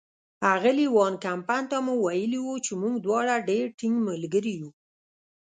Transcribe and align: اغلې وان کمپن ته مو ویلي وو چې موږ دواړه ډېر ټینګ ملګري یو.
اغلې 0.53 0.87
وان 0.95 1.13
کمپن 1.25 1.61
ته 1.71 1.77
مو 1.85 1.93
ویلي 2.05 2.39
وو 2.45 2.55
چې 2.65 2.71
موږ 2.81 2.95
دواړه 3.05 3.35
ډېر 3.49 3.65
ټینګ 3.79 3.95
ملګري 4.09 4.53
یو. 4.59 4.69